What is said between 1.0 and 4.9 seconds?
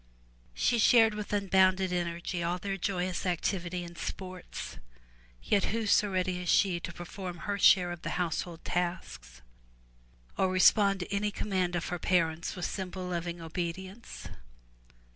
with unbounded energy all their joyous activity and sports,